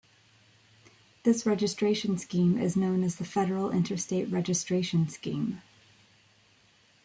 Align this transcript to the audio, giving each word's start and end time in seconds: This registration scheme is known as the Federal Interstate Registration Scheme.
This 1.21 1.45
registration 1.45 2.17
scheme 2.17 2.57
is 2.57 2.75
known 2.75 3.03
as 3.03 3.17
the 3.17 3.23
Federal 3.23 3.69
Interstate 3.69 4.27
Registration 4.31 5.07
Scheme. 5.07 5.61